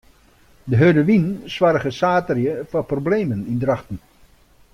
De 0.69 0.75
hurde 0.79 1.03
wyn 1.09 1.25
soarge 1.55 1.91
saterdei 1.99 2.63
foar 2.69 2.85
problemen 2.93 3.41
yn 3.51 3.59
Drachten. 3.63 3.99